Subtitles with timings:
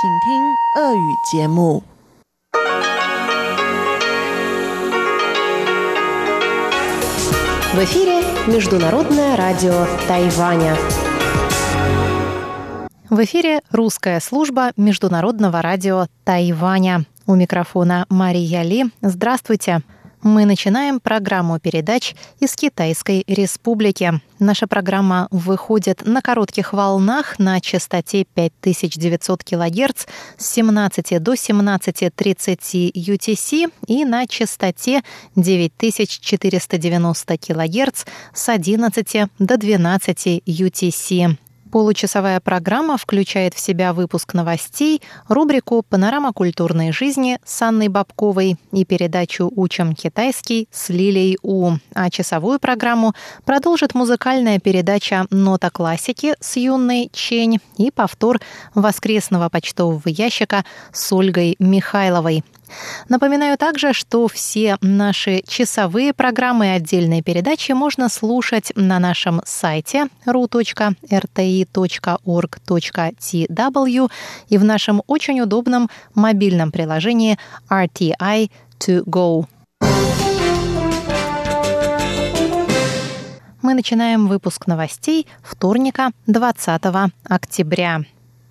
[0.00, 0.04] В
[7.82, 10.76] эфире Международное радио Тайваня.
[13.10, 17.04] В эфире русская служба Международного радио Тайваня.
[17.26, 18.84] У микрофона Мария Ли.
[19.02, 19.78] Здравствуйте.
[19.78, 19.97] Здравствуйте.
[20.22, 24.20] Мы начинаем программу передач из Китайской Республики.
[24.40, 33.72] Наша программа выходит на коротких волнах на частоте 5900 кГц с 17 до 17.30 UTC
[33.86, 35.02] и на частоте
[35.36, 38.04] 9490 кГц
[38.34, 41.38] с 11 до 12 UTC.
[41.70, 48.84] Получасовая программа включает в себя выпуск новостей, рубрику «Панорама культурной жизни» с Анной Бабковой и
[48.86, 51.72] передачу «Учим китайский» с Лилией У.
[51.94, 53.12] А часовую программу
[53.44, 58.40] продолжит музыкальная передача «Нота классики» с Юной Чень и повтор
[58.74, 62.44] воскресного почтового ящика с Ольгой Михайловой.
[63.08, 70.08] Напоминаю также, что все наши часовые программы и отдельные передачи можно слушать на нашем сайте
[70.26, 70.98] ru.rti.org.tw
[74.48, 77.38] и в нашем очень удобном мобильном приложении
[77.70, 79.46] RTI to go.
[83.60, 86.82] Мы начинаем выпуск новостей вторника 20
[87.28, 88.04] октября.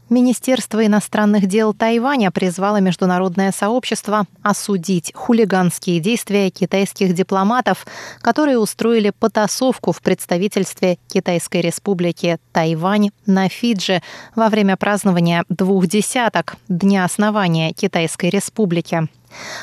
[0.10, 7.86] Министерство иностранных дел Тайваня призвало международное сообщество осудить хулиганские действия китайских дипломатов,
[8.22, 14.02] которые устроили потасовку в представительстве Китайской республики Тайвань на Фиджи
[14.34, 19.10] во время празднования двух десяток Дня основания Китайской республики.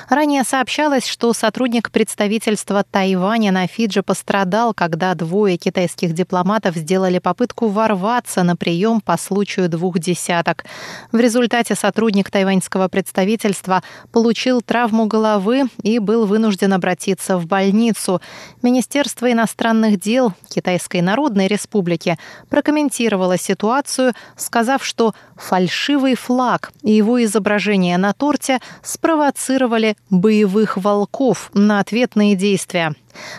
[0.08, 7.68] Ранее сообщалось, что сотрудник представительства Тайваня на Фиджи пострадал, когда двое китайских дипломатов сделали попытку
[7.68, 10.64] ворваться на прием по случаю двух десяток.
[11.12, 18.20] В результате сотрудник тайваньского представительства получил травму головы и был вынужден обратиться в больницу.
[18.62, 22.18] Министерство иностранных дел Китайской Народной Республики
[22.48, 31.50] прокомментировало ситуацию, сказав, что фальшивый флаг и его изображение на торте спровоцировали спровоцировали боевых волков
[31.54, 32.94] на ответные действия.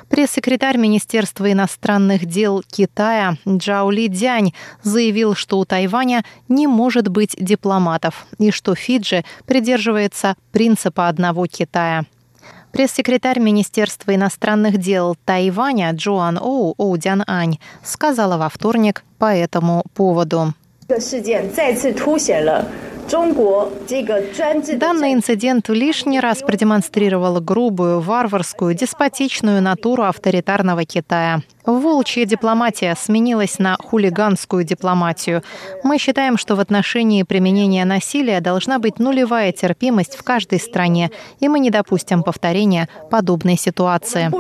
[0.10, 7.36] Пресс-секретарь Министерства иностранных дел Китая Джао Ли Дянь заявил, что у Тайваня не может быть
[7.38, 12.06] дипломатов и что Фиджи придерживается принципа одного Китая.
[12.72, 20.54] Пресс-секретарь Министерства иностранных дел Тайваня Джоан Оу Оудян Ань сказала во вторник по этому поводу.
[24.78, 31.42] Данный инцидент лишний раз продемонстрировал грубую, варварскую, деспотичную натуру авторитарного Китая.
[31.66, 35.44] Волчья дипломатия сменилась на хулиганскую дипломатию.
[35.84, 41.48] Мы считаем, что в отношении применения насилия должна быть нулевая терпимость в каждой стране, и
[41.48, 44.32] мы не допустим повторения подобной ситуации.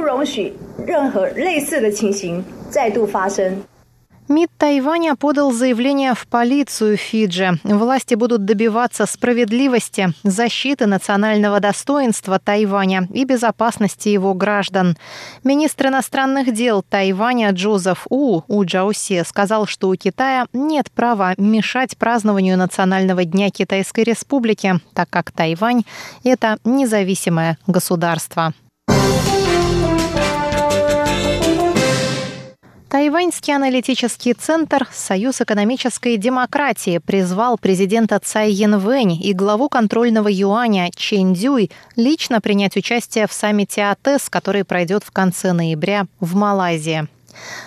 [4.27, 7.59] МИД Тайваня подал заявление в полицию Фиджи.
[7.63, 14.97] Власти будут добиваться справедливости, защиты национального достоинства Тайваня и безопасности его граждан.
[15.43, 21.95] Министр иностранных дел Тайваня Джозеф У У Джаусе сказал, что у Китая нет права мешать
[21.95, 25.83] празднованию Национального дня Китайской Республики, так как Тайвань–
[26.23, 28.53] это независимое государство.
[32.95, 41.33] Тайваньский аналитический центр «Союз экономической демократии» призвал президента Цай Янвэнь и главу контрольного юаня Чен
[41.33, 47.09] Дюй лично принять участие в саммите АТЭС, который пройдет в конце ноября в Малайзии.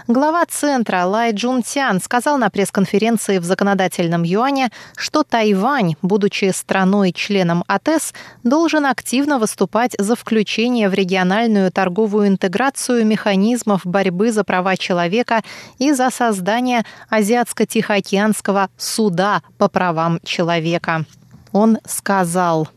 [0.06, 7.64] Глава центра Лай Джун Тян сказал на пресс-конференции в законодательном юане, что Тайвань, будучи страной-членом
[7.66, 15.42] АТЭС, должен активно выступать за включение в региональную торговую интеграцию механизмов борьбы за права человека
[15.78, 21.04] и за создание Азиатско-Тихоокеанского суда по правам человека.
[21.52, 22.68] Он сказал.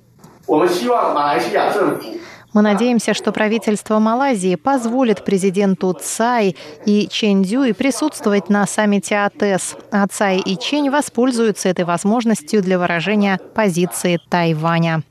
[2.53, 9.77] Мы надеемся, что правительство Малайзии позволит президенту Цай и Чен Дюй присутствовать на саммите АТЭС,
[9.91, 15.03] а Цай и Чень воспользуются этой возможностью для выражения позиции Тайваня.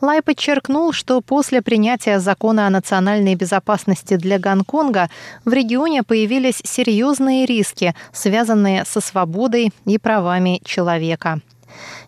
[0.00, 5.10] Лай подчеркнул, что после принятия закона о национальной безопасности для Гонконга
[5.44, 11.40] в регионе появились серьезные риски, связанные со свободой и правами человека.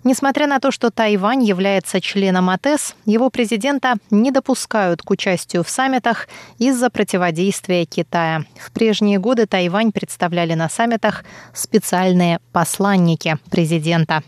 [0.05, 5.71] Несмотря на то, что Тайвань является членом АТЭС, его президента не допускают к участию в
[5.71, 6.29] саммитах
[6.59, 8.45] из-за противодействия Китая.
[8.59, 14.23] В прежние годы Тайвань представляли на саммитах специальные посланники президента.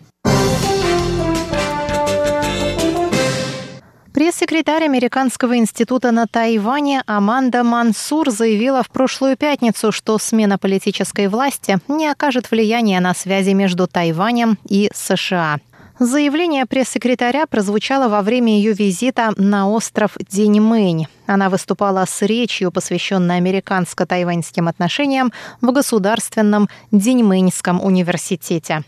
[4.23, 11.81] Пресс-секретарь Американского института на Тайване Аманда Мансур заявила в прошлую пятницу, что смена политической власти
[11.89, 15.59] не окажет влияния на связи между Тайванем и США.
[15.99, 21.07] Заявление пресс-секретаря прозвучало во время ее визита на остров Диньмэнь.
[21.27, 28.85] Она выступала с речью, посвященной американско-тайваньским отношениям в Государственном Диньмэньском университете.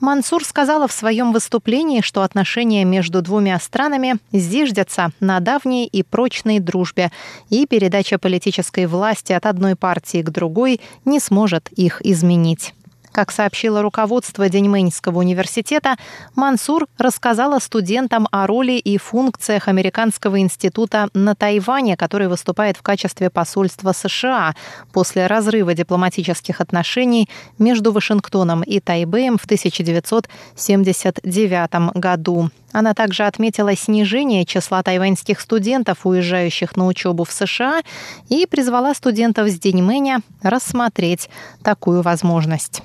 [0.00, 6.60] Мансур сказала в своем выступлении, что отношения между двумя странами зиждятся на давней и прочной
[6.60, 7.10] дружбе,
[7.50, 12.74] и передача политической власти от одной партии к другой не сможет их изменить.
[13.14, 15.94] Как сообщило руководство Деньмэньского университета,
[16.34, 23.30] Мансур рассказала студентам о роли и функциях Американского института на Тайване, который выступает в качестве
[23.30, 24.56] посольства США
[24.92, 32.50] после разрыва дипломатических отношений между Вашингтоном и Тайбэем в 1979 году.
[32.72, 37.82] Она также отметила снижение числа тайваньских студентов, уезжающих на учебу в США,
[38.28, 41.30] и призвала студентов с Деньмэня рассмотреть
[41.62, 42.82] такую возможность.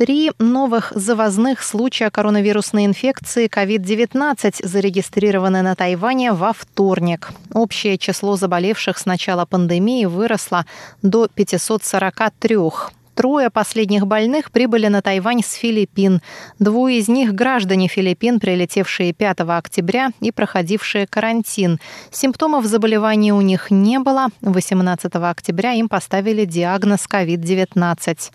[0.00, 7.32] Три новых завозных случая коронавирусной инфекции COVID-19 зарегистрированы на Тайване во вторник.
[7.52, 10.64] Общее число заболевших с начала пандемии выросло
[11.02, 12.56] до 543.
[13.14, 16.22] Трое последних больных прибыли на Тайвань с Филиппин.
[16.58, 21.80] Двое из них– граждане Филиппин, прилетевшие 5 октября и проходившие карантин.
[22.10, 24.28] Симптомов заболевания у них не было.
[24.42, 28.30] 18 октября им поставили диагноз COVID-19.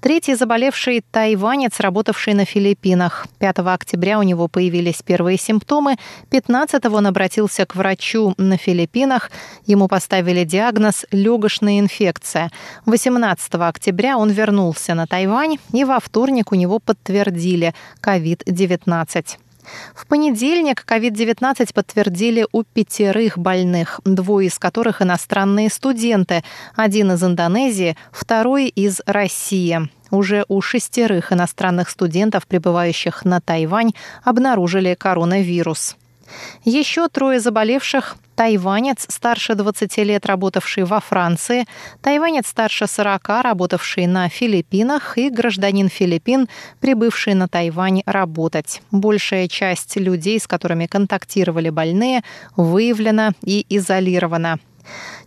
[0.00, 3.26] Третий заболевший– тайванец, работавший на Филиппинах.
[3.38, 5.96] 5 октября у него появились первые симптомы.
[6.30, 9.30] 15 он обратился к врачу на Филиппинах.
[9.66, 12.50] Ему поставили диагноз легочная инфекция.
[12.86, 17.72] 18 октября он вернулся на Тайвань, и во вторник у него подтвердили
[18.02, 19.38] COVID-19.
[19.94, 26.42] В понедельник COVID-19 подтвердили у пятерых больных, двое из которых иностранные студенты,
[26.74, 29.88] один из Индонезии, второй из России.
[30.10, 33.92] Уже у шестерых иностранных студентов, прибывающих на Тайвань,
[34.24, 35.96] обнаружили коронавирус.
[36.64, 41.66] Еще трое заболевших– тайванец, старше 20 лет, работавший во Франции,
[42.00, 46.48] тайванец старше 40, работавший на Филиппинах и гражданин Филиппин,
[46.78, 48.80] прибывший на Тайвань работать.
[48.92, 52.22] Большая часть людей, с которыми контактировали больные,
[52.56, 54.60] выявлена и изолирована.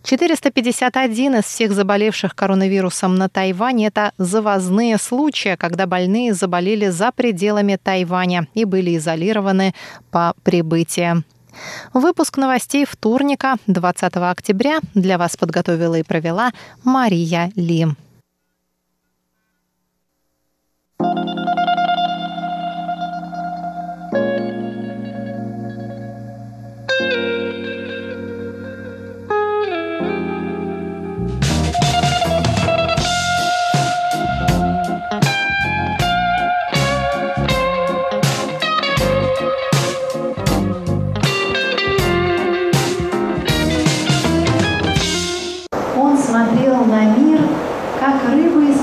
[0.02, 7.78] 451 из всех заболевших коронавирусом на Тайване– это завозные случаи, когда больные заболели за пределами
[7.80, 9.74] Тайваня и были изолированы
[10.10, 11.22] по прибытии.
[11.92, 16.52] Выпуск новостей вторника, 20 октября, для вас подготовила и провела
[16.84, 17.86] Мария Ли.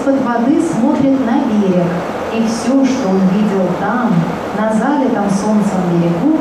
[0.09, 1.88] Из-под воды смотрит на берег,
[2.33, 4.13] и все, что он видел там,
[4.57, 6.37] на залитом солнцем берегу,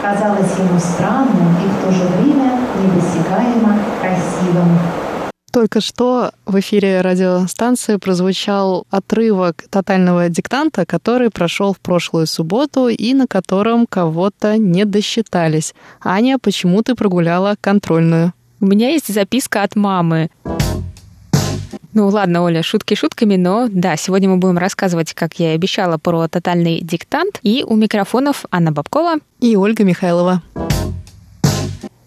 [0.00, 4.78] казалось ему странным и в то же время недосягаемо красивым.
[5.52, 13.12] Только что в эфире радиостанции прозвучал отрывок тотального диктанта, который прошел в прошлую субботу и
[13.12, 15.74] на котором кого-то не досчитались.
[16.02, 18.32] Аня, почему ты прогуляла контрольную?
[18.60, 20.30] У меня есть записка от мамы.
[21.94, 25.98] Ну ладно, Оля, шутки шутками, но да, сегодня мы будем рассказывать, как я и обещала,
[25.98, 27.38] про тотальный диктант.
[27.42, 30.42] И у микрофонов Анна Бабкова и Ольга Михайлова.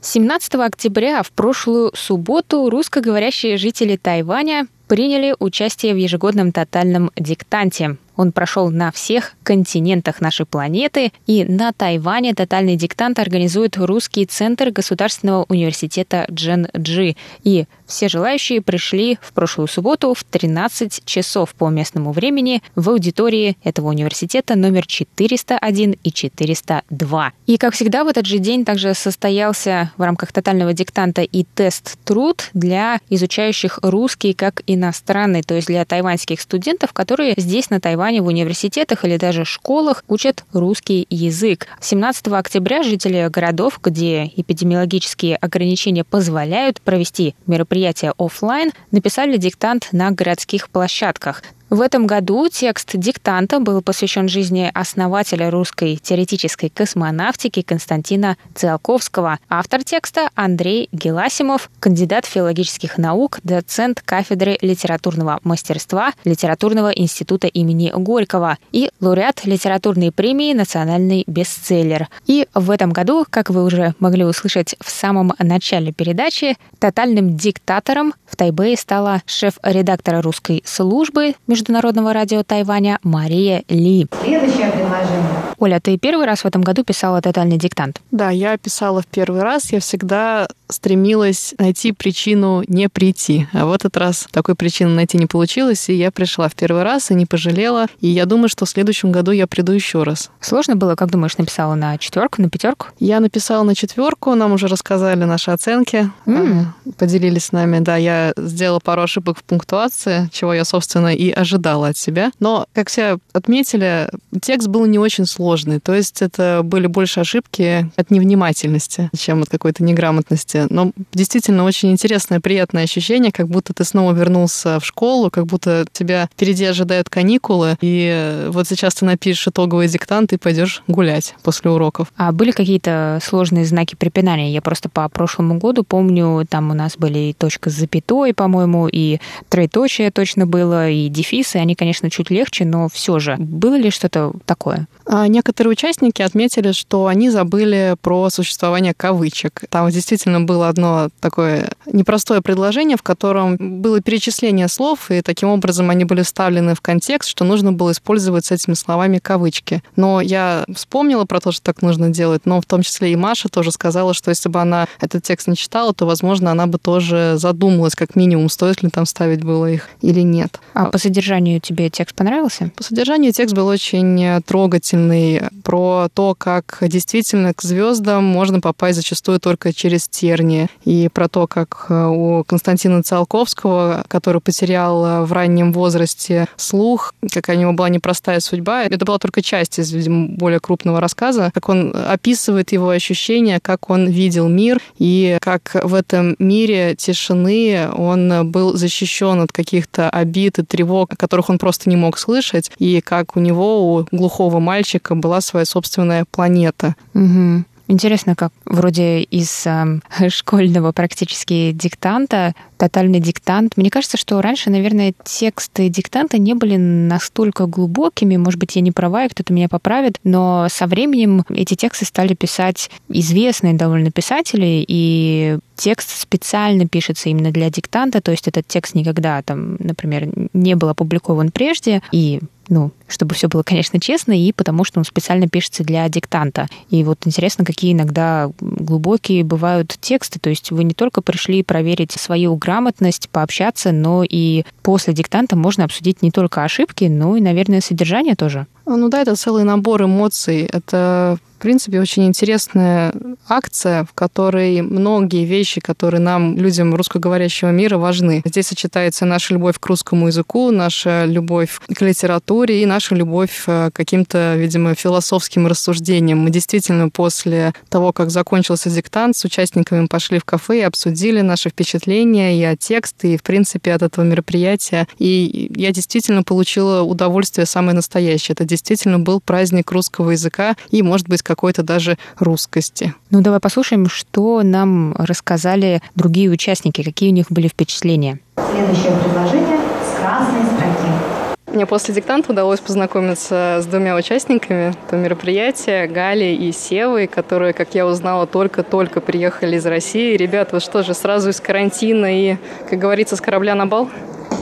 [0.01, 7.97] 17 октября в прошлую субботу русскоговорящие жители Тайваня приняли участие в ежегодном тотальном диктанте.
[8.17, 14.71] Он прошел на всех континентах нашей планеты, и на Тайване тотальный диктант организует Русский центр
[14.71, 17.15] Государственного университета Джен Джи.
[17.43, 23.57] И все желающие пришли в прошлую субботу в 13 часов по местному времени в аудитории
[23.63, 27.31] этого университета номер 401 и 402.
[27.45, 32.49] И, как всегда, в этот же день также состоялся в рамках тотального диктанта и тест-труд
[32.53, 38.21] для изучающих русский как иностранный, то есть для тайваньских студентов, которые здесь на Тайване Тайване
[38.21, 41.65] в университетах или даже школах учат русский язык.
[41.81, 50.69] 17 октября жители городов, где эпидемиологические ограничения позволяют провести мероприятия офлайн, написали диктант на городских
[50.69, 51.41] площадках.
[51.71, 59.39] В этом году текст диктанта был посвящен жизни основателя русской теоретической космонавтики Константина Циолковского.
[59.49, 68.59] Автор текста Андрей Геласимов, кандидат филологических наук, доцент кафедры литературного мастерства Литературного института имени Горького
[68.71, 72.09] и лауреат литературной премии «Национальный бестселлер».
[72.27, 78.13] И в этом году, как вы уже могли услышать в самом начале передачи, тотальным диктатором
[78.27, 84.07] в Тайбэе стала шеф-редактора русской службы Международного радио Тайваня Мария Ли.
[84.25, 85.34] Следующее предложение.
[85.57, 88.01] Оля, ты первый раз в этом году писала тотальный диктант?
[88.11, 89.71] Да, я писала в первый раз.
[89.71, 93.47] Я всегда стремилась найти причину не прийти.
[93.53, 97.11] А в этот раз такой причины найти не получилось, и я пришла в первый раз
[97.11, 97.85] и не пожалела.
[98.01, 100.31] И я думаю, что в следующем году я приду еще раз.
[100.41, 102.87] Сложно было, как думаешь, написала на четверку, на пятерку?
[102.99, 106.73] Я написала на четверку, нам уже рассказали наши оценки, М.
[106.97, 107.79] поделились с нами.
[107.79, 112.31] Да, я сделала пару ошибок в пунктуации, чего я, собственно, и ожидала от себя.
[112.39, 114.09] Но, как все отметили,
[114.41, 115.44] текст был не очень сложный.
[115.79, 120.65] То есть это были больше ошибки от невнимательности, чем от какой-то неграмотности.
[120.69, 125.85] Но действительно очень интересное, приятное ощущение, как будто ты снова вернулся в школу, как будто
[125.91, 131.71] тебя впереди ожидают каникулы, и вот сейчас ты напишешь итоговый диктант и пойдешь гулять после
[131.71, 132.11] уроков.
[132.17, 134.51] А были какие-то сложные знаки препинания?
[134.51, 138.87] Я просто по прошлому году помню, там у нас были и точка с запятой, по-моему,
[138.87, 141.57] и троеточие точно было, и дефисы.
[141.57, 143.35] Они, конечно, чуть легче, но все же.
[143.37, 144.87] Было ли что-то такое?
[145.05, 149.65] А некоторые участники отметили, что они забыли про существование кавычек.
[149.69, 155.89] Там действительно было одно такое непростое предложение, в котором было перечисление слов, и таким образом
[155.89, 159.83] они были вставлены в контекст, что нужно было использовать с этими словами кавычки.
[159.95, 163.49] Но я вспомнила про то, что так нужно делать, но в том числе и Маша
[163.49, 167.33] тоже сказала, что если бы она этот текст не читала, то, возможно, она бы тоже
[167.35, 170.59] задумалась, как минимум, стоит ли там ставить было их или нет.
[170.73, 172.71] А по содержанию тебе текст понравился?
[172.77, 175.24] По содержанию текст был очень трогательный
[175.63, 180.67] про то, как действительно к звездам можно попасть зачастую только через тернии.
[180.83, 187.59] И про то, как у Константина Циолковского, который потерял в раннем возрасте слух, какая у
[187.59, 188.83] него была непростая судьба.
[188.83, 193.89] Это была только часть из, видимо, более крупного рассказа, как он описывает его ощущения, как
[193.89, 200.59] он видел мир и как в этом мире тишины он был защищен от каких-то обид
[200.59, 205.14] и тревог, которых он просто не мог слышать, и как у него, у глухого мальчика,
[205.15, 206.95] была своя собственная планета.
[207.13, 207.65] Угу.
[207.87, 213.77] Интересно, как вроде из э, школьного практически диктанта, тотальный диктант.
[213.77, 218.37] Мне кажется, что раньше, наверное, тексты диктанта не были настолько глубокими.
[218.37, 220.17] Может быть, я не права, и кто-то меня поправит.
[220.23, 227.51] Но со временем эти тексты стали писать известные довольно писатели, и текст специально пишется именно
[227.51, 232.91] для диктанта, то есть этот текст никогда там, например, не был опубликован прежде, и ну,
[233.07, 236.67] чтобы все было, конечно, честно, и потому что он специально пишется для диктанта.
[236.89, 240.39] И вот интересно, какие иногда глубокие бывают тексты.
[240.39, 245.83] То есть вы не только пришли проверить свою грамотность, пообщаться, но и после диктанта можно
[245.83, 248.67] обсудить не только ошибки, но и, наверное, содержание тоже.
[248.85, 250.69] Ну да, это целый набор эмоций.
[250.71, 253.13] Это, в принципе, очень интересная
[253.47, 258.43] акция, в которой многие вещи, которые нам, людям русскоговорящего мира, важны.
[258.45, 263.91] Здесь сочетается наша любовь к русскому языку, наша любовь к литературе и наша любовь к
[263.91, 266.39] каким-то, видимо, философским рассуждениям.
[266.39, 271.69] Мы действительно после того, как закончился диктант, с участниками пошли в кафе и обсудили наши
[271.69, 275.07] впечатления и от текста, и, в принципе, от этого мероприятия.
[275.17, 278.53] И я действительно получила удовольствие самое настоящее.
[278.53, 283.13] Это действительно был праздник русского языка и, может быть, какой-то даже русскости.
[283.31, 288.39] Ну, давай послушаем, что нам рассказали другие участники, какие у них были впечатления.
[288.55, 291.75] Следующее предложение с красной строки.
[291.75, 297.95] Мне после диктанта удалось познакомиться с двумя участниками этого мероприятия, Галей и Севой, которые, как
[297.95, 300.37] я узнала, только-только приехали из России.
[300.37, 302.57] Ребята, вы что же, сразу из карантина и,
[302.89, 304.09] как говорится, с корабля на бал?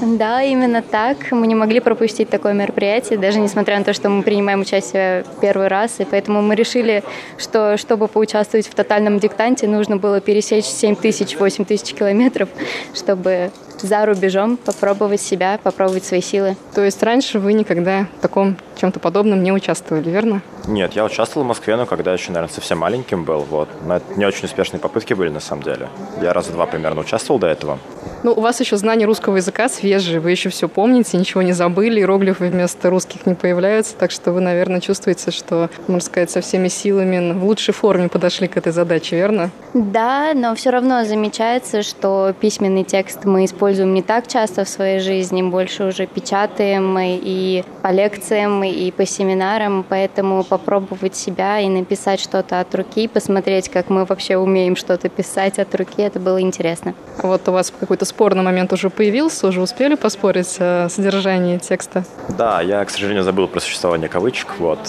[0.05, 1.31] Да, именно так.
[1.31, 5.67] Мы не могли пропустить такое мероприятие, даже несмотря на то, что мы принимаем участие первый
[5.67, 5.99] раз.
[5.99, 7.03] И поэтому мы решили,
[7.37, 12.49] что чтобы поучаствовать в тотальном диктанте, нужно было пересечь 7 тысяч, 8 тысяч километров,
[12.93, 13.51] чтобы
[13.83, 16.55] за рубежом попробовать себя, попробовать свои силы.
[16.73, 20.41] То есть раньше вы никогда в таком чем-то подобном не участвовали, верно?
[20.67, 23.39] Нет, я участвовал в Москве, но когда еще, наверное, совсем маленьким был.
[23.49, 23.69] Вот.
[23.85, 25.89] Но это не очень успешные попытки были, на самом деле.
[26.21, 27.77] Я раза два примерно участвовал до этого.
[28.23, 31.99] Ну, у вас еще знание русского языка свежие, вы еще все помните, ничего не забыли,
[31.99, 36.67] иероглифы вместо русских не появляются, так что вы, наверное, чувствуете, что, можно сказать, со всеми
[36.67, 39.51] силами в лучшей форме подошли к этой задаче, верно?
[39.73, 44.99] Да, но все равно замечается, что письменный текст мы используем не так часто в своей
[44.99, 52.19] жизни, больше уже печатаем и по лекциям, и по семинарам, поэтому попробовать себя и написать
[52.19, 56.95] что-то от руки, посмотреть, как мы вообще умеем что-то писать от руки, это было интересно.
[57.21, 62.03] Вот у вас какой-то спорный момент уже появился, уже успели поспорить о содержании текста?
[62.29, 64.79] Да, я, к сожалению, забыл про существование кавычек, вот.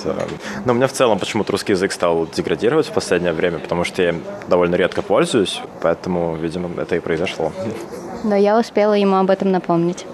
[0.65, 4.03] Но у меня в целом почему-то русский язык стал деградировать в последнее время, потому что
[4.03, 7.53] я им довольно редко пользуюсь, поэтому, видимо, это и произошло.
[8.23, 10.07] Но я успела ему об этом напомнить.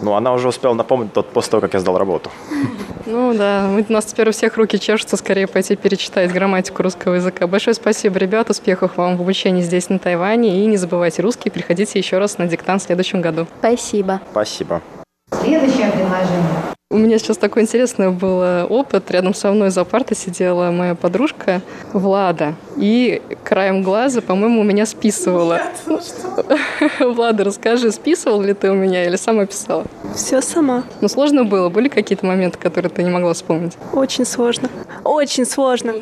[0.00, 2.30] Ну, она уже успела напомнить тот после того, как я сдал работу.
[3.06, 7.46] Ну да, у нас теперь у всех руки чешутся скорее пойти перечитать грамматику русского языка.
[7.46, 10.62] Большое спасибо, ребят, успехов вам в обучении здесь, на Тайване.
[10.62, 13.46] И не забывайте русский, приходите еще раз на диктант в следующем году.
[13.60, 14.20] Спасибо.
[14.32, 14.82] Спасибо.
[15.30, 16.75] Следующее предложение.
[16.88, 19.10] У меня сейчас такой интересный был э, опыт.
[19.10, 21.60] Рядом со мной за партой сидела моя подружка
[21.92, 22.54] Влада.
[22.76, 25.62] И краем глаза, по-моему, у меня списывала.
[27.00, 29.84] Влада, расскажи, списывал ли ты у меня или сама писала?
[30.14, 30.84] Все сама.
[31.00, 31.70] Ну, сложно было?
[31.70, 33.72] Были какие-то моменты, которые ты не могла вспомнить?
[33.92, 34.70] Очень сложно.
[35.02, 35.92] Очень сложно.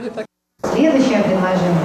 [0.74, 1.80] Следующее предложение.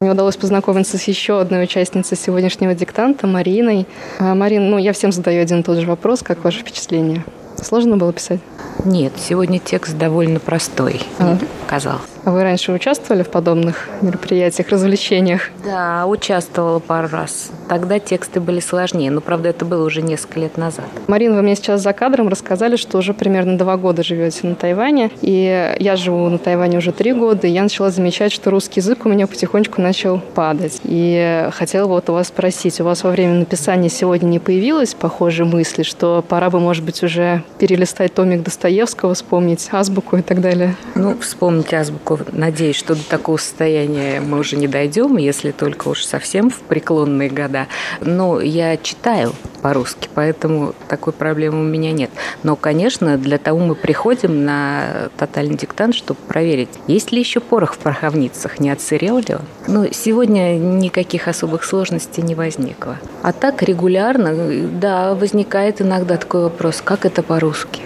[0.00, 3.88] Мне удалось познакомиться с еще одной участницей сегодняшнего диктанта, Мариной.
[4.20, 6.22] А, Марин, ну, я всем задаю один и тот же вопрос.
[6.22, 7.24] Как ваше впечатление?
[7.62, 8.40] Сложно было писать?
[8.84, 11.38] Нет, сегодня текст довольно простой, А.
[11.66, 12.02] казалось.
[12.26, 15.42] А вы раньше участвовали в подобных мероприятиях, развлечениях?
[15.64, 17.52] Да, участвовала пару раз.
[17.68, 20.86] Тогда тексты были сложнее, но, правда, это было уже несколько лет назад.
[21.06, 25.12] Марин, вы мне сейчас за кадром рассказали, что уже примерно два года живете на Тайване.
[25.20, 29.06] И я живу на Тайване уже три года, и я начала замечать, что русский язык
[29.06, 30.80] у меня потихонечку начал падать.
[30.82, 35.46] И хотела вот у вас спросить, у вас во время написания сегодня не появилось похожей
[35.46, 40.74] мысли, что пора бы, может быть, уже перелистать томик Достоевского, вспомнить азбуку и так далее?
[40.96, 42.15] Ну, вспомнить азбуку.
[42.32, 47.30] Надеюсь, что до такого состояния мы уже не дойдем, если только уж совсем в преклонные
[47.30, 47.66] года.
[48.00, 49.32] Но я читаю
[49.62, 52.10] по-русски, поэтому такой проблемы у меня нет.
[52.42, 57.74] Но, конечно, для того мы приходим на тотальный диктант, чтобы проверить, есть ли еще порох
[57.74, 59.42] в пороховницах, не отсырел ли он.
[59.66, 62.98] Но сегодня никаких особых сложностей не возникло.
[63.22, 67.85] А так регулярно, да, возникает иногда такой вопрос, как это по-русски?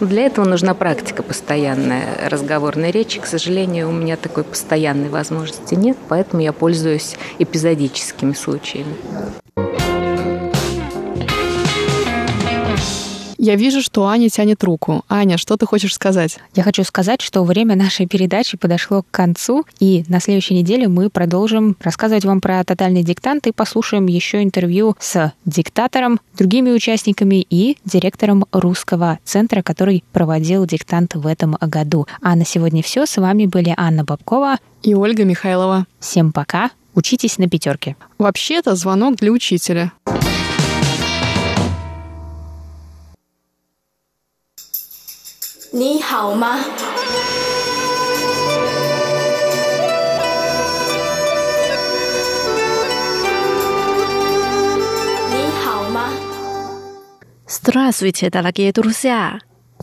[0.00, 3.20] Для этого нужна практика постоянная разговорной речи.
[3.20, 8.94] К сожалению, у меня такой постоянной возможности нет, поэтому я пользуюсь эпизодическими случаями.
[13.44, 15.04] Я вижу, что Аня тянет руку.
[15.08, 16.38] Аня, что ты хочешь сказать?
[16.54, 21.10] Я хочу сказать, что время нашей передачи подошло к концу, и на следующей неделе мы
[21.10, 27.78] продолжим рассказывать вам про тотальный диктант и послушаем еще интервью с диктатором, другими участниками и
[27.84, 32.06] директором русского центра, который проводил диктант в этом году.
[32.20, 33.06] А на сегодня все.
[33.06, 34.58] С вами были Анна Бабкова.
[34.84, 35.86] И Ольга Михайлова.
[35.98, 36.70] Всем пока.
[36.94, 37.96] Учитесь на пятерке.
[38.18, 39.90] Вообще-то звонок для учителя.
[45.71, 46.59] 你好吗？
[55.31, 56.09] 你好吗？
[57.47, 59.39] Здравствуйте, дорогие друзья!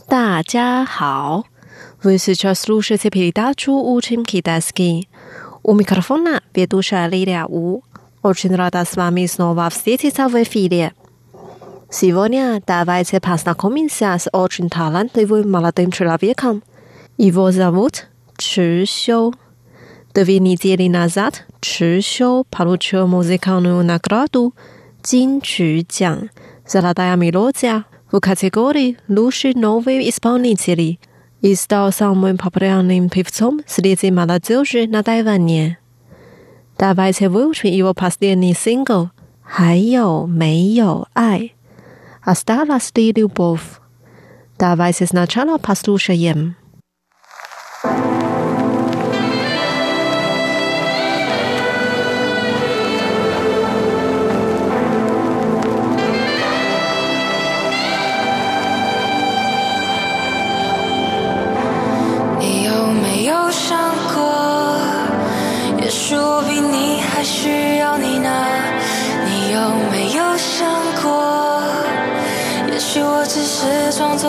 [0.07, 1.45] 大家好!
[2.03, 5.09] Вы сейчас слушаете передачу «Учим китайский».
[5.63, 7.81] У микрофона ведущая Лилия У.
[8.21, 10.93] Очень рада с вами снова встретиться в эфире.
[11.89, 16.61] Сегодня давайте познакомимся с очень талантливым молодым человеком.
[17.17, 19.33] Его зовут Чжи Xiu.
[20.13, 24.53] Две недели назад Чжи Xiu получил музыкальную награду
[25.03, 26.29] Jin Чжу
[26.67, 30.99] «Золотая мелодия» в категории «Лучший новый исполнитель»
[31.41, 35.77] и стал самым популярным певцом среди молодежи на Тайване.
[36.77, 39.11] Давайте выучим его последний сингл
[39.43, 41.51] «还有没有爱»
[42.29, 43.79] Осталась ли любовь?
[44.57, 46.55] Давайте сначала послушаем.
[47.85, 48.18] 你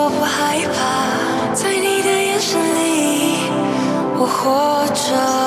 [0.04, 3.38] 我不害怕，在你的眼神里，
[4.18, 5.41] 我活着。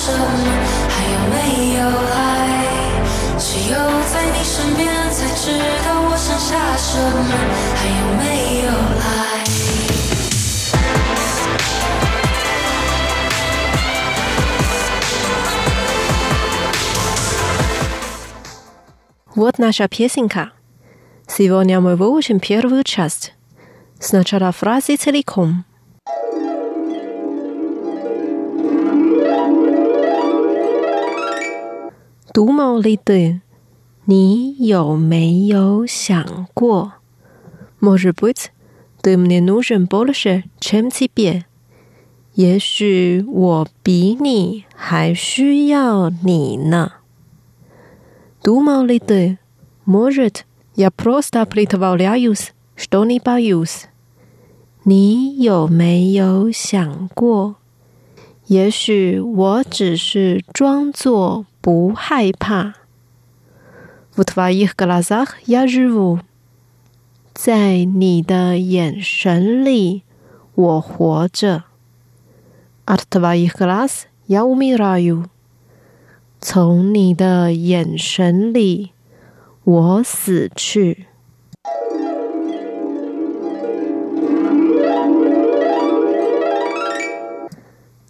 [0.00, 0.24] 什么，
[0.88, 1.36] 还有没
[1.74, 1.80] 有
[2.14, 2.16] 爱？
[3.38, 3.76] 只有
[4.10, 5.52] 在你身边才知
[5.84, 7.30] 道我剩下什么，
[7.76, 8.22] 还有没
[8.64, 8.66] 有
[9.02, 9.44] 爱？
[19.34, 20.52] Вот наша песенка.
[21.28, 23.34] Сегодня мы выучим первую часть.
[24.00, 25.64] Сначала фразы целиком.
[32.34, 33.40] Думал ли ты?
[34.04, 36.92] 你有没有想过？
[37.80, 38.50] Может быть,
[39.02, 41.44] ты мне нужен больше, чем тебе.
[42.34, 46.92] 也许我比你还需要你呢。
[48.44, 49.38] Думал ли ты?
[49.86, 53.86] Может, я просто притворяюсь, что не боюсь.
[54.84, 57.56] 你有没有想过？
[58.50, 62.74] 也许我只是装作不害怕。
[64.14, 66.20] В твоих глазах я живу，
[67.34, 70.02] 在你的眼神里
[70.54, 71.64] 我活着。
[72.86, 75.24] От твоих глаз я умираю，
[76.40, 78.92] 从你的眼神里
[79.64, 81.06] 我死去。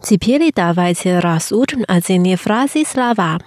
[0.02, 3.40] Теперь давайте разучим отдельные фразы и слова.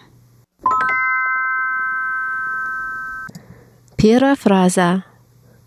[3.95, 5.03] Первая фраза.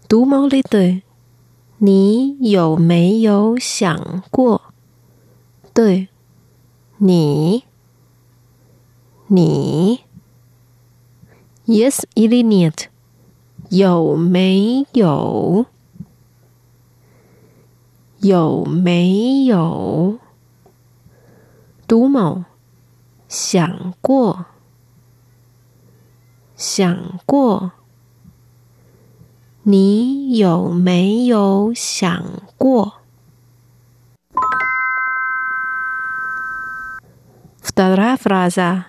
[0.09, 1.03] Думал ли ты?
[1.79, 4.61] 你有没有想过？
[5.75, 6.09] 对，
[6.99, 7.65] 你，
[9.29, 10.05] 你，
[11.67, 12.89] yes или нет？
[13.71, 15.67] 有没有？
[18.21, 20.21] 有没有
[21.87, 22.45] ？Думал，
[23.29, 24.47] 想过，
[26.57, 27.73] 想过。
[29.65, 32.25] 你有没有想
[32.57, 32.95] 过？
[37.63, 38.87] Вторая фраза.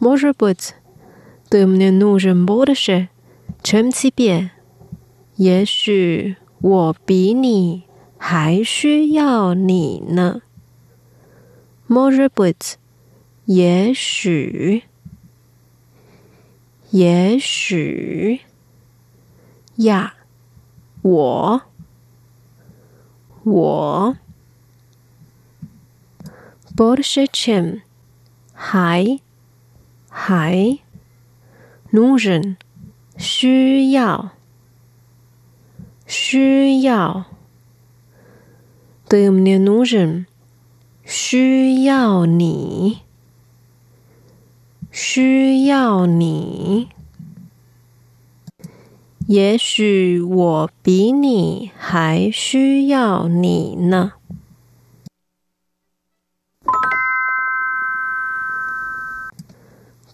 [0.00, 0.74] Может быть,
[1.48, 3.08] ты мне нужен больше,
[3.62, 4.50] чем тебе.
[5.36, 7.84] 也许我比你
[8.18, 10.42] 还需要你呢。
[11.86, 12.76] Может быть，
[13.46, 14.84] 也许，
[16.90, 18.42] 也许。
[19.76, 20.14] 呀，
[21.02, 21.62] 我，
[23.44, 24.16] 我，
[26.76, 27.80] больше чем，
[28.52, 29.20] 还，
[30.10, 30.80] 还，
[31.92, 32.56] нужен，
[33.16, 34.32] 需要，
[36.06, 37.26] 需要，
[39.08, 40.26] ты мне нужен，
[41.04, 42.98] 需要你，
[44.90, 46.88] 需要你。
[49.26, 54.12] 也许我比你还需要你呢。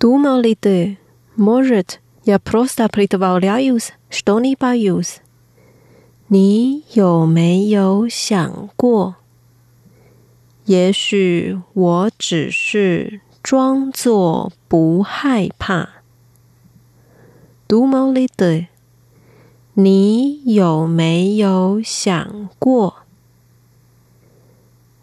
[0.01, 0.99] Думал ли ты?
[1.37, 5.21] Может, я просто притворяюсь, что не боюсь.
[6.29, 9.17] 你有没有想过？
[10.70, 16.04] 也许我只是装作不害怕。
[17.68, 18.68] Dumolida，
[19.74, 22.98] 你有没有想过？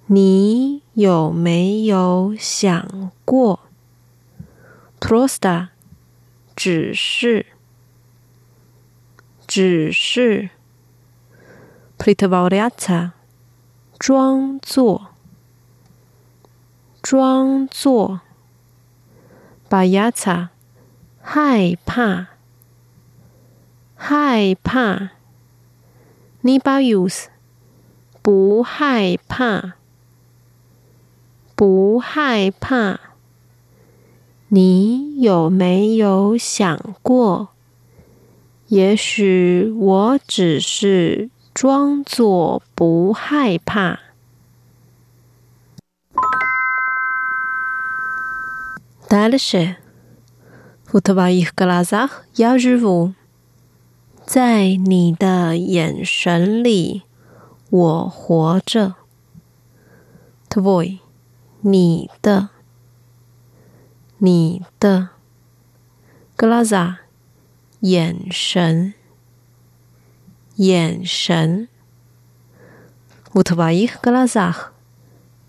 [0.07, 3.59] 你有没有想过
[5.01, 5.71] ？Prosta，
[6.55, 7.47] 只是，
[9.49, 10.51] 只是。
[11.99, 13.11] Pritvaldiate，
[13.99, 15.09] 装作。
[17.09, 18.23] 装作。
[19.69, 20.49] 把牙擦，
[21.21, 22.27] 害怕，
[23.95, 25.11] 害怕。
[26.41, 27.27] 你把 use，
[28.23, 29.75] 不害怕，
[31.55, 32.99] 不害怕。
[34.49, 37.51] 你有没有想过，
[38.67, 44.01] 也许我只是装作不害怕？
[49.10, 49.78] Дальше.
[50.92, 53.14] В твоих глазах я живу.
[54.26, 57.04] 在你的眼神里，
[57.70, 58.96] 我活着。
[60.50, 61.00] Твой，
[61.62, 62.50] 你的，
[64.20, 65.10] 你的。
[66.38, 66.98] Глаза，
[67.82, 68.94] 眼神，
[70.56, 71.68] 眼神。
[73.34, 74.74] В твоих глазах，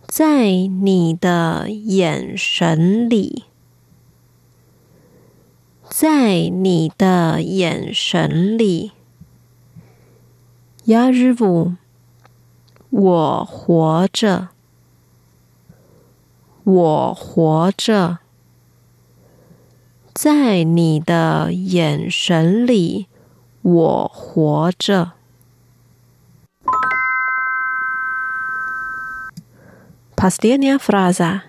[0.07, 3.43] 在你的眼神里，
[5.89, 8.93] 在你的眼神里，
[10.85, 11.73] 亚日布，
[12.89, 14.47] 我活着，
[16.63, 18.19] 我活着，
[20.13, 23.07] 在你的眼神里，
[23.61, 25.16] 我活着。
[30.16, 31.42] Последняя фраза.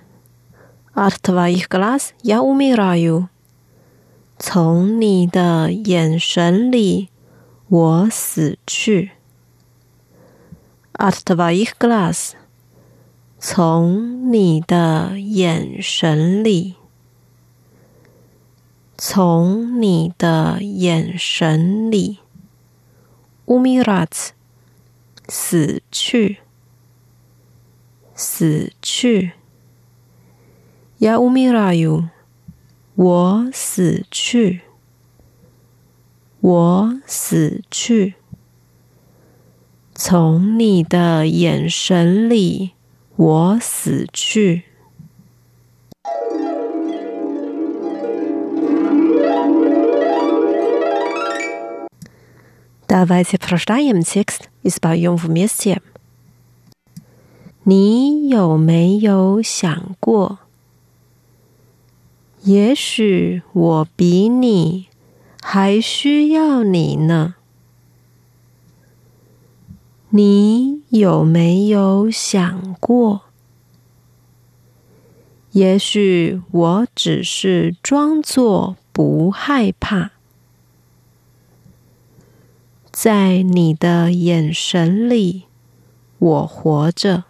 [0.95, 3.29] От твоих глаз я умираю.
[4.37, 7.09] 从你的眼神里，
[7.69, 9.11] 我死去。
[10.93, 12.33] От твоих глаз.
[13.39, 16.75] 从你的眼神里，
[18.97, 22.19] 从你的眼神里，
[23.45, 24.31] умирать.
[25.27, 26.39] 死去。
[28.17, 29.33] 死去，
[30.99, 32.09] Я умираю，
[32.95, 34.61] 我死去，
[36.41, 38.15] 我死去。
[39.95, 42.73] 从你的眼神里，
[43.15, 44.63] 我死去。
[52.87, 55.81] Давайте прочитаем текст и споем вместе.
[57.70, 60.38] 你有没有想过，
[62.40, 64.86] 也许我比你
[65.42, 67.34] 还需要你呢？
[70.08, 73.24] 你有没有想过，
[75.50, 80.12] 也许我只是装作不害怕，
[82.90, 85.42] 在你的眼神里，
[86.18, 87.24] 我活着。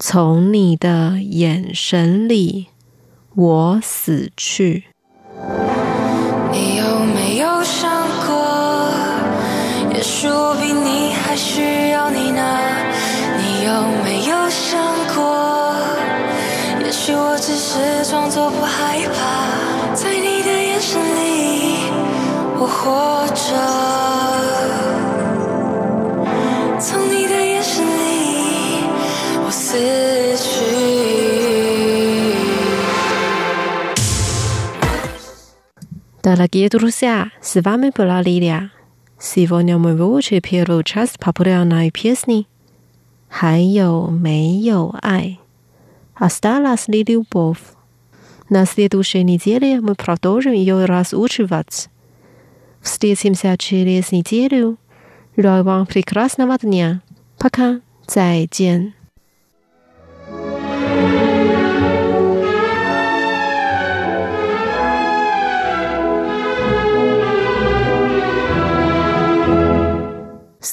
[0.00, 2.68] 从你的眼神里，
[3.34, 4.84] 我死去。
[6.52, 7.90] 你有没有想
[8.24, 8.88] 过，
[9.92, 12.60] 也许我比你还需要你呢？
[13.38, 13.72] 你有
[14.04, 14.80] 没有想
[15.16, 15.74] 过，
[16.84, 21.90] 也许我只是装作不害怕，在你的眼神里，
[22.56, 24.17] 我活着。
[36.21, 38.71] Дорогие друзья, с вами была Лилия.
[39.19, 42.47] Сегодня мы выучили первую часть популярной песни
[43.29, 45.39] «还有没有爱?»
[46.15, 47.59] Осталась ли любовь?
[48.49, 51.89] На следующей неделе мы продолжим ее разучивать.
[52.81, 54.77] Встретимся через неделю.
[55.35, 57.01] Желаю вам прекрасного дня.
[57.37, 57.81] Пока.
[58.05, 58.93] 再见。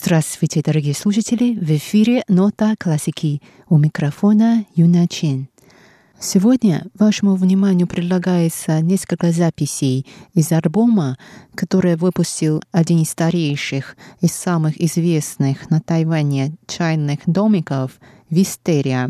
[0.05, 1.57] Здравствуйте, дорогие слушатели!
[1.57, 5.49] В эфире «Нота классики» у микрофона Юна Чин.
[6.19, 11.17] Сегодня вашему вниманию предлагается несколько записей из альбома,
[11.55, 19.09] который выпустил один из старейших и самых известных на Тайване чайных домиков «Вистерия»,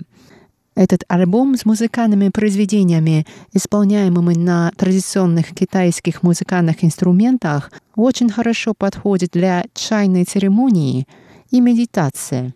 [0.76, 9.66] этот альбом с музыкальными произведениями, исполняемыми на традиционных китайских музыкальных инструментах, очень хорошо подходит для
[9.74, 11.08] чайной церемонии
[11.50, 12.54] и медитации.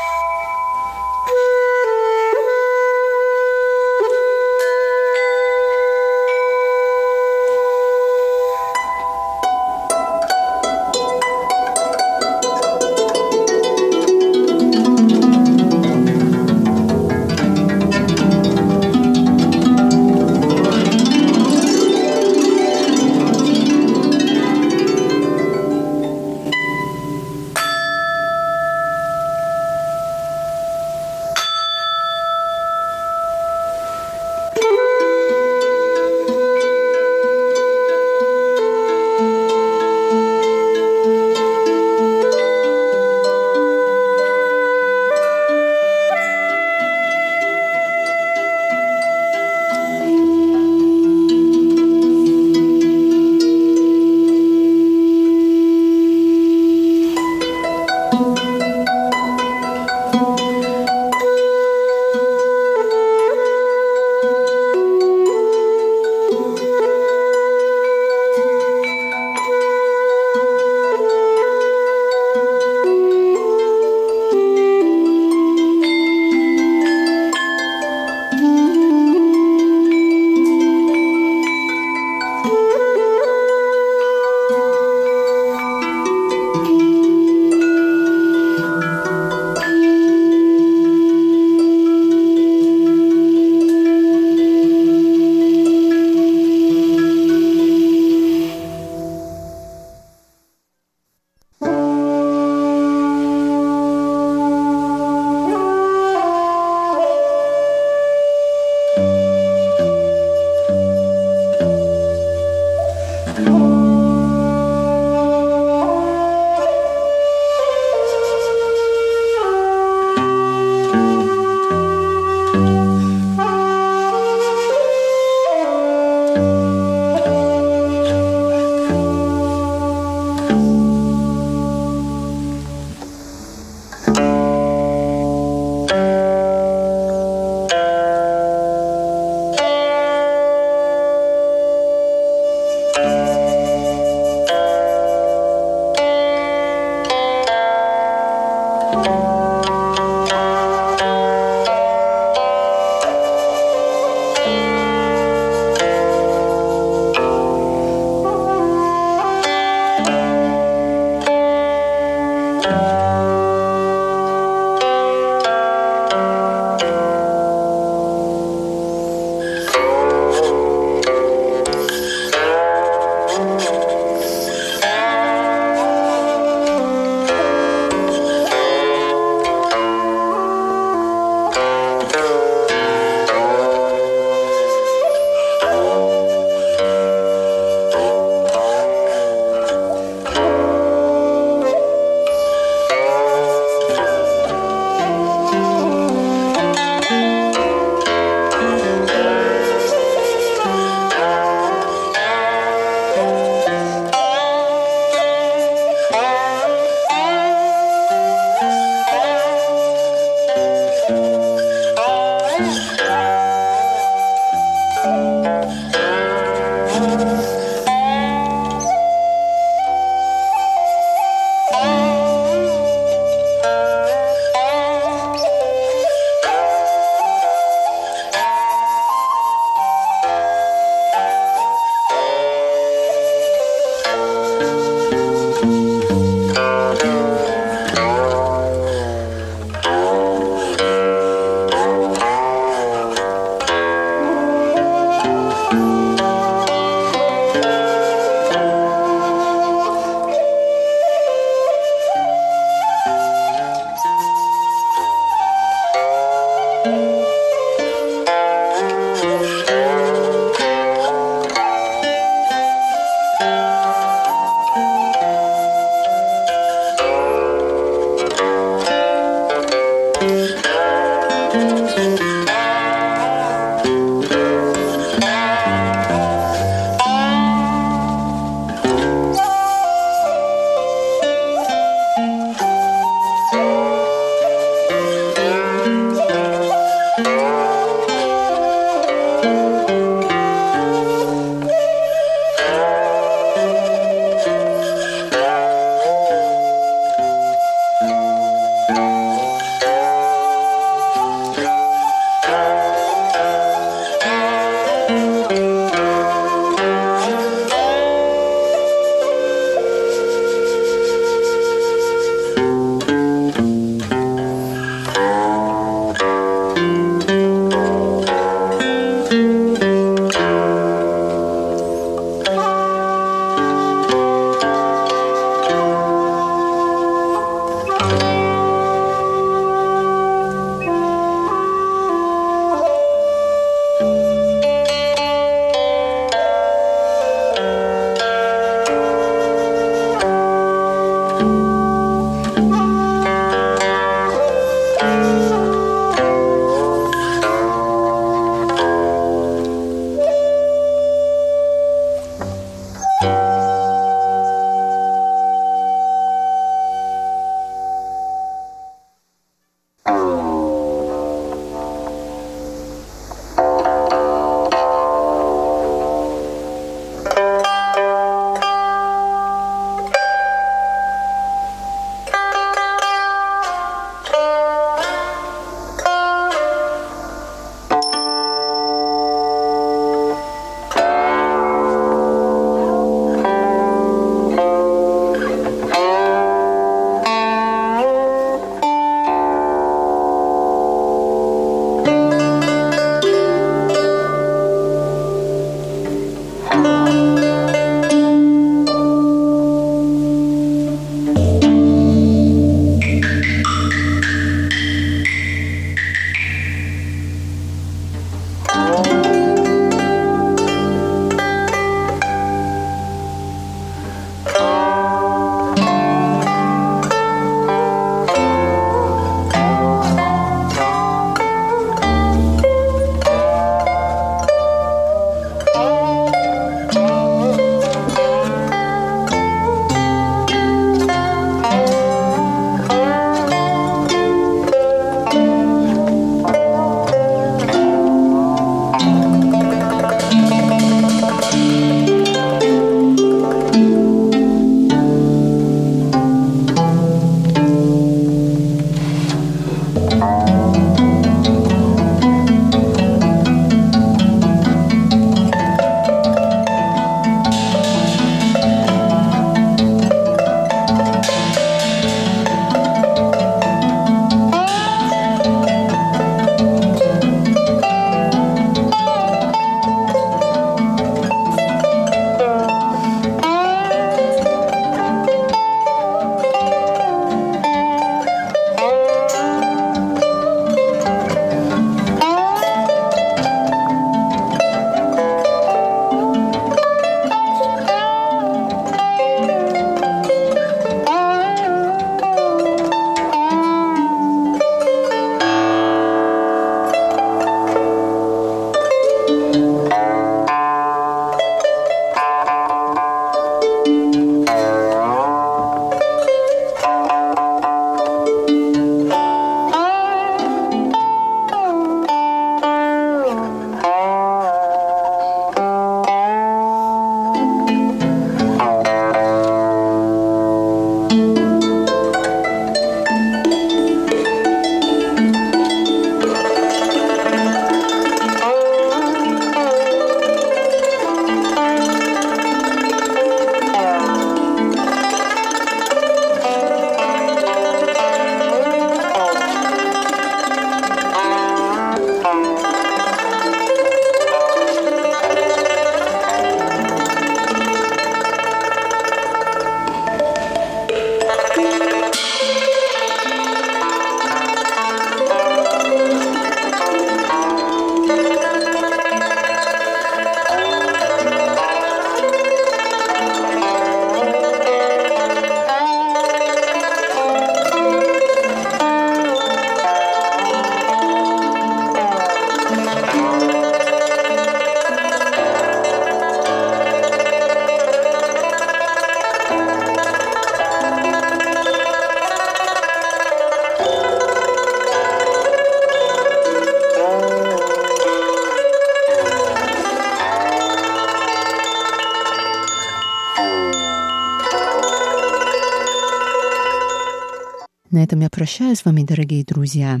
[598.00, 600.00] На этом я прощаюсь с вами, дорогие друзья.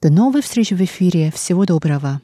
[0.00, 1.32] До новой встречи в эфире.
[1.34, 2.20] Всего доброго.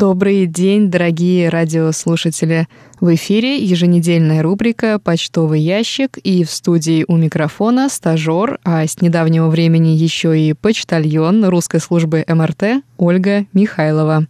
[0.00, 2.68] Добрый день, дорогие радиослушатели!
[3.02, 9.50] В эфире еженедельная рубрика «Почтовый ящик» и в студии у микрофона стажер, а с недавнего
[9.50, 14.26] времени еще и почтальон русской службы МРТ Ольга Михайлова.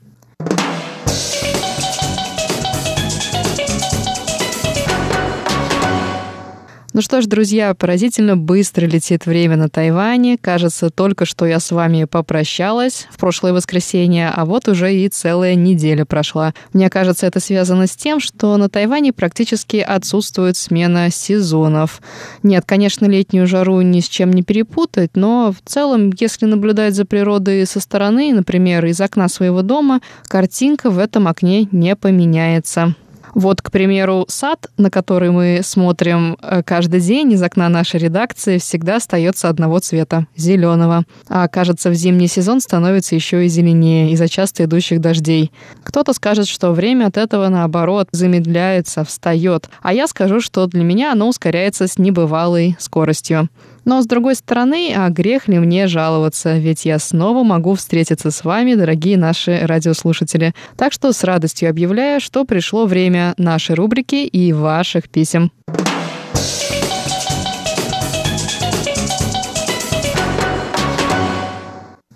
[7.01, 10.36] Ну что ж, друзья, поразительно быстро летит время на Тайване.
[10.36, 15.55] Кажется, только что я с вами попрощалась в прошлое воскресенье, а вот уже и целая
[15.55, 16.53] неделя прошла.
[16.74, 22.03] Мне кажется, это связано с тем, что на Тайване практически отсутствует смена сезонов.
[22.42, 27.07] Нет, конечно, летнюю жару ни с чем не перепутать, но в целом, если наблюдать за
[27.07, 32.94] природой со стороны, например, из окна своего дома, картинка в этом окне не поменяется.
[33.35, 38.59] Вот, к примеру, сад, на который мы смотрим э, каждый день из окна нашей редакции,
[38.59, 41.05] всегда остается одного цвета– зеленого.
[41.28, 45.53] А кажется, в зимний сезон становится еще и зеленее из-за часто идущих дождей.
[45.85, 49.68] Кто-то скажет, что время от этого, наоборот, замедляется, встает.
[49.83, 53.49] А я скажу, что для меня оно ускоряется с небывалой скоростью.
[53.85, 58.45] Но, с другой стороны, а грех ли мне жаловаться, ведь я снова могу встретиться с
[58.45, 60.55] вами, дорогие наши радиослушатели.
[60.76, 65.51] Так что с радостью объявляю, что пришло время нашей рубрики и ваших писем.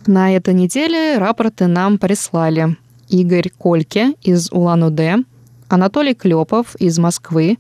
[0.07, 2.77] На этой неделе рапорты нам прислали
[3.09, 5.25] Игорь Кольке из Улан-Удэ,
[5.69, 7.57] Анатолий Клепов из Москвы,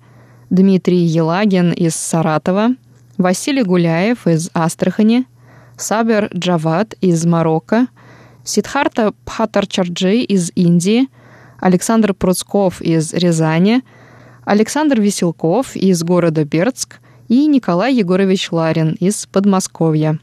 [0.50, 2.70] Дмитрий Елагин из Саратова,
[3.18, 5.26] Василий Гуляев из Астрахани,
[5.76, 7.86] Сабер Джават из Марокко,
[8.42, 11.08] Сидхарта Пхатарчарджи из Индии,
[11.60, 13.82] Александр Пруцков из Рязани,
[14.44, 16.98] Александр Веселков из города Бердск
[17.28, 20.18] и Николай Егорович Ларин из Подмосковья.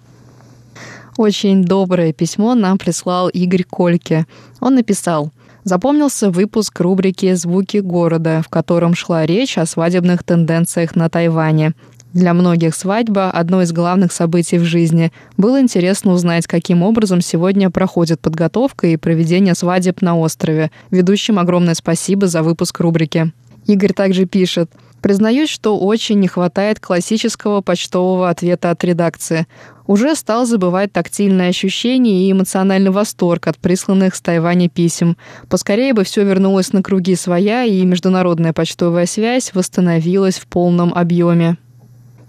[1.17, 4.27] Очень доброе письмо нам прислал Игорь Кольке.
[4.59, 5.31] Он написал
[5.63, 11.73] Запомнился выпуск рубрики «Звуки города», в котором шла речь о свадебных тенденциях на Тайване.
[12.13, 15.11] Для многих свадьба– одно из главных событий в жизни.
[15.37, 20.71] Было интересно узнать, каким образом сегодня проходит подготовка и проведение свадеб на острове.
[20.89, 23.31] Ведущим огромное спасибо за выпуск рубрики.
[23.65, 29.47] Игорь также пишет– Признаюсь, что очень не хватает классического почтового ответа от редакции.
[29.87, 35.17] Уже стал забывать тактильные ощущения и эмоциональный восторг от присланных с Тайваня писем.
[35.49, 41.57] Поскорее бы все вернулось на круги своя, и международная почтовая связь восстановилась в полном объеме.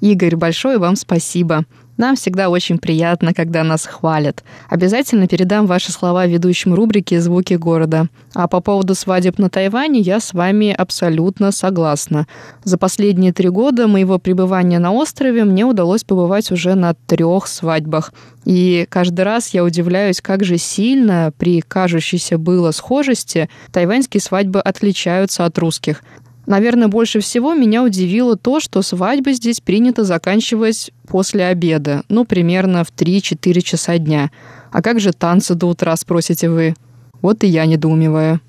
[0.02, 1.64] Игорь, большое вам спасибо.
[1.96, 4.42] Нам всегда очень приятно, когда нас хвалят.
[4.68, 8.08] Обязательно передам ваши слова ведущим рубрики «Звуки города».
[8.34, 12.26] А по поводу свадеб на Тайване я с вами абсолютно согласна.
[12.64, 18.12] За последние три года моего пребывания на острове мне удалось побывать уже на трех свадьбах.
[18.44, 25.44] И каждый раз я удивляюсь, как же сильно при кажущейся было схожести тайваньские свадьбы отличаются
[25.44, 26.02] от русских.
[26.46, 32.84] Наверное, больше всего меня удивило то, что свадьбы здесь принято заканчивать после обеда, ну, примерно
[32.84, 34.30] в 3-4 часа дня.
[34.72, 36.74] А как же танцы до утра, спросите вы?
[37.20, 38.40] Вот и я недоумеваю.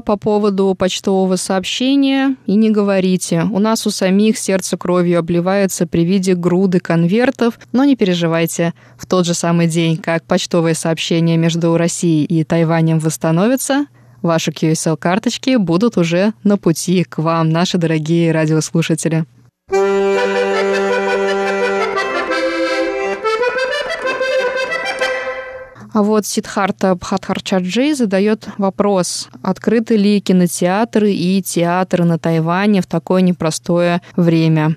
[0.00, 3.44] По поводу почтового сообщения и не говорите.
[3.52, 8.74] У нас у самих сердце кровью обливается при виде груды конвертов, но не переживайте.
[8.96, 13.86] В тот же самый день, как почтовые сообщения между Россией и Тайванем восстановятся,
[14.22, 19.24] ваши QSL-карточки будут уже на пути к вам, наши дорогие радиослушатели.
[25.94, 33.22] А вот Сидхарта Бхатхарчаджи задает вопрос, открыты ли кинотеатры и театры на Тайване в такое
[33.22, 34.74] непростое время.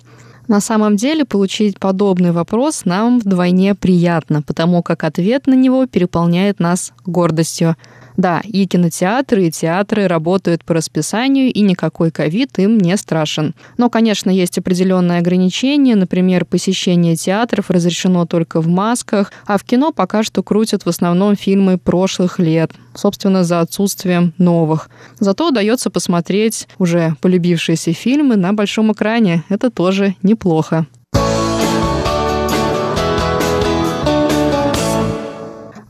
[0.47, 6.59] На самом деле получить подобный вопрос нам вдвойне приятно, потому как ответ на него переполняет
[6.59, 7.75] нас гордостью.
[8.17, 13.53] Да, и кинотеатры, и театры работают по расписанию, и никакой ковид им не страшен.
[13.77, 15.95] Но, конечно, есть определенные ограничения.
[15.95, 21.35] Например, посещение театров разрешено только в масках, а в кино пока что крутят в основном
[21.35, 24.89] фильмы прошлых лет, собственно, за отсутствием новых.
[25.19, 29.43] Зато удается посмотреть уже полюбившиеся фильмы на большом экране.
[29.49, 30.87] Это тоже неплохо.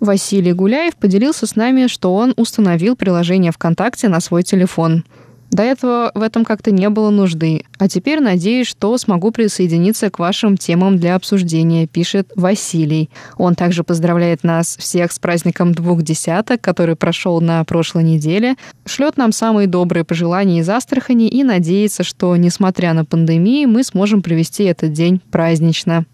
[0.07, 5.03] Василий Гуляев поделился с нами, что он установил приложение ВКонтакте на свой телефон.
[5.51, 7.63] До этого в этом как-то не было нужды.
[7.77, 13.09] А теперь надеюсь, что смогу присоединиться к вашим темам для обсуждения, пишет Василий.
[13.37, 18.55] Он также поздравляет нас всех с праздником двух десяток, который прошел на прошлой неделе,
[18.85, 24.21] шлет нам самые добрые пожелания из Астрахани и надеется, что, несмотря на пандемию, мы сможем
[24.21, 26.05] провести этот день празднично.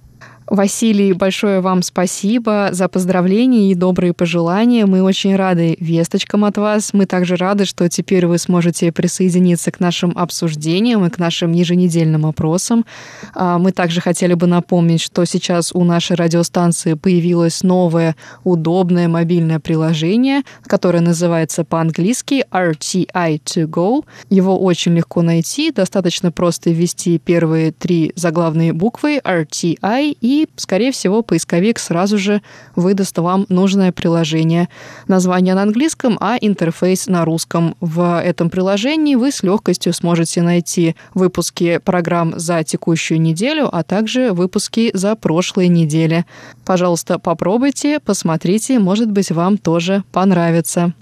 [0.47, 4.85] Василий, большое вам спасибо за поздравления и добрые пожелания.
[4.85, 6.91] Мы очень рады весточкам от вас.
[6.91, 12.25] Мы также рады, что теперь вы сможете присоединиться к нашим обсуждениям и к нашим еженедельным
[12.25, 12.85] опросам.
[13.33, 19.59] А, мы также хотели бы напомнить, что сейчас у нашей радиостанции появилось новое удобное мобильное
[19.59, 24.03] приложение, которое называется по-английски RTI2Go.
[24.29, 30.91] Его очень легко найти, достаточно просто ввести первые три заглавные буквы RTI и и, скорее
[30.91, 32.41] всего, поисковик сразу же
[32.75, 34.69] выдаст вам нужное приложение.
[35.07, 37.75] Название на английском, а интерфейс на русском.
[37.79, 44.31] В этом приложении вы с легкостью сможете найти выпуски программ за текущую неделю, а также
[44.31, 46.25] выпуски за прошлые недели.
[46.65, 50.93] Пожалуйста, попробуйте, посмотрите, может быть, вам тоже понравится.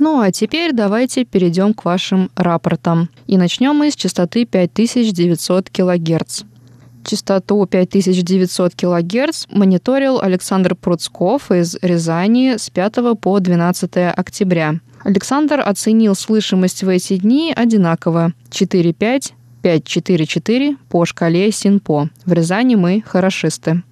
[0.00, 3.10] Ну а теперь давайте перейдем к вашим рапортам.
[3.26, 6.44] И начнем мы с частоты 5900 кГц.
[7.04, 14.80] Частоту 5900 кГц мониторил Александр Пруцков из Рязани с 5 по 12 октября.
[15.04, 19.32] Александр оценил слышимость в эти дни одинаково 4,5,
[19.62, 22.08] 5,4,4 по шкале Синпо.
[22.24, 23.82] В Рязани мы хорошисты.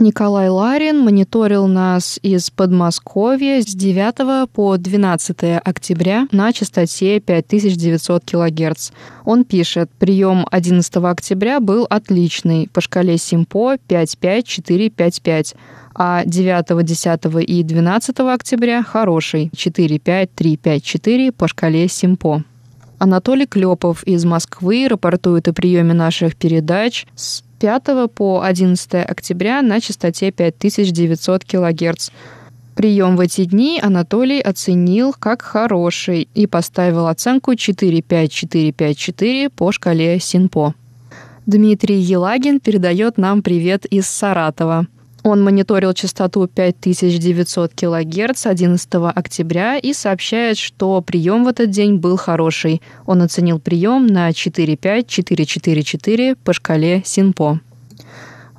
[0.00, 8.90] Николай Ларин мониторил нас из Подмосковья с 9 по 12 октября на частоте 5900 кГц.
[9.24, 15.56] Он пишет, прием 11 октября был отличный, по шкале Симпо 55455,
[15.96, 22.44] а 9, 10 и 12 октября хороший 45354 по шкале Симпо.
[22.98, 29.80] Анатолий Клепов из Москвы рапортует о приеме наших передач с 5 по 11 октября на
[29.80, 32.10] частоте 5900 кГц.
[32.74, 40.74] Прием в эти дни Анатолий оценил как хороший и поставил оценку 45454 по шкале Синпо.
[41.46, 44.86] Дмитрий Елагин передает нам привет из Саратова.
[45.28, 52.16] Он мониторил частоту 5900 кГц 11 октября и сообщает, что прием в этот день был
[52.16, 52.80] хороший.
[53.04, 57.60] Он оценил прием на 45444 по шкале Синпо.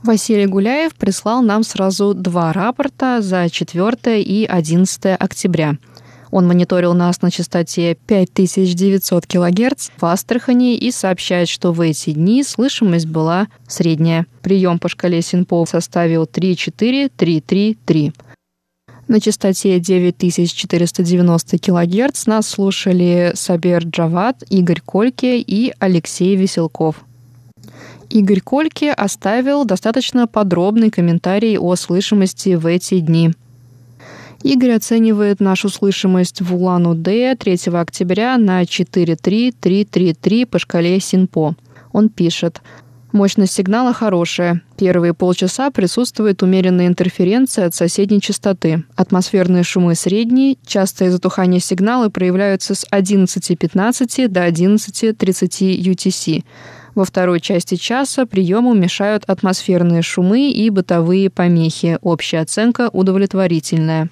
[0.03, 5.80] Василий Гуляев прислал нам сразу два рапорта за 4 и 11 октября–
[6.32, 12.43] он мониторил нас на частоте 5900 кГц в Астрахани и сообщает, что в эти дни
[12.43, 14.25] слышимость была средняя.
[14.41, 18.13] Прием по шкале Синпо составил 3-4-3-3-3.
[19.07, 26.97] На частоте 9490 кГц нас слушали Сабер Джават, Игорь Кольке и Алексей Веселков.
[28.11, 33.32] Игорь Кольке оставил достаточно подробный комментарий о слышимости в эти дни–
[34.44, 41.56] Игорь оценивает нашу слышимость в Улан-Удэ 3 октября на 43333 по шкале Синпо.
[41.92, 42.62] Он пишет,
[43.12, 44.62] Мощность сигнала хорошая.
[44.78, 48.84] Первые полчаса присутствует умеренная интерференция от соседней частоты.
[48.96, 56.44] Атмосферные шумы средние, частое затухание сигнала проявляются с 11.15 до 11.30 UTC.
[56.94, 61.98] Во второй части часа приему мешают атмосферные шумы и бытовые помехи.
[62.02, 64.10] Общая оценка удовлетворительная.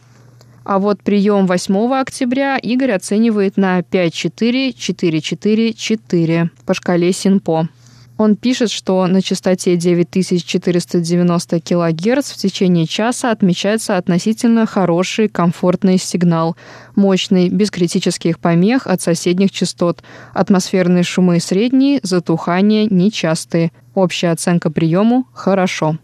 [0.70, 7.70] А вот прием 8 октября Игорь оценивает на 5-4-4-4-4 по шкале Синпо.
[8.18, 16.58] Он пишет, что на частоте 9490 кГц в течение часа отмечается относительно хороший комфортный сигнал,
[16.98, 20.04] мощный, без критических помех от соседних частот,
[20.34, 23.72] атмосферные шумы средние, затухания нечастые.
[23.94, 25.98] Общая оценка приему– хорошо.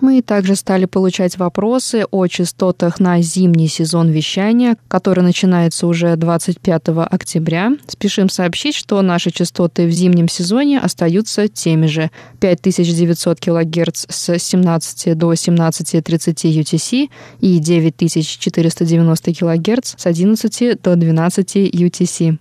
[0.00, 6.82] Мы также стали получать вопросы о частотах на зимний сезон вещания, который начинается уже 25
[7.10, 7.72] октября.
[7.88, 12.10] Спешим сообщить, что наши частоты в зимнем сезоне остаются теми же.
[12.38, 22.38] 5900 кГц с 17 до 17.30 UTC и 9490 кГц с 11 до 12 UTC.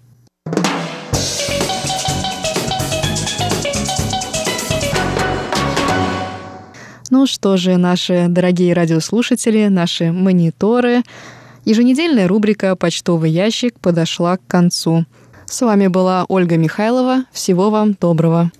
[7.17, 11.01] Ну что же, наши дорогие радиослушатели, наши мониторы,
[11.65, 15.03] еженедельная рубрика «Почтовый ящик» подошла к концу.
[15.47, 17.23] С вами была Ольга Михайлова.
[17.31, 18.51] Всего вам доброго.